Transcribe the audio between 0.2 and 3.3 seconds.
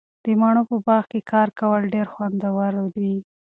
د مڼو په باغ کې کار کول ډیر خوندور وي.